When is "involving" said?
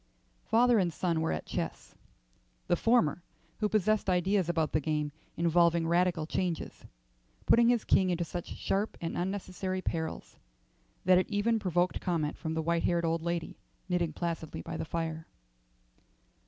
5.37-5.87